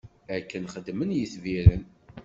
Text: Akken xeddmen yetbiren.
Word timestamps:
Akken 0.35 0.63
xeddmen 0.73 1.15
yetbiren. 1.17 1.83